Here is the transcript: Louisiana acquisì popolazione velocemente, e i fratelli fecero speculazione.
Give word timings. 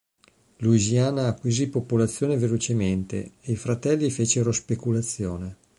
Louisiana 0.57 1.27
acquisì 1.27 1.69
popolazione 1.69 2.35
velocemente, 2.35 3.33
e 3.39 3.51
i 3.51 3.55
fratelli 3.55 4.09
fecero 4.09 4.51
speculazione. 4.51 5.57